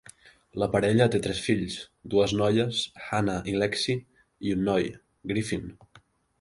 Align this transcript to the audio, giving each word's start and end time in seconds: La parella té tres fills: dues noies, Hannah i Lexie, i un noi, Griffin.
La 0.61 0.67
parella 0.75 1.05
té 1.15 1.19
tres 1.25 1.41
fills: 1.47 1.75
dues 2.15 2.33
noies, 2.41 2.81
Hannah 3.19 3.37
i 3.53 3.55
Lexie, 3.61 4.01
i 4.49 4.57
un 4.59 4.67
noi, 4.73 4.93
Griffin. 5.35 5.73